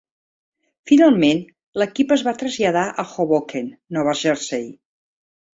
Finalment, 0.91 1.41
l'equip 1.81 2.13
es 2.17 2.25
va 2.29 2.35
traslladar 2.39 2.87
a 3.05 3.05
Hoboken, 3.27 3.71
Nova 3.99 4.19
Jersey. 4.23 4.69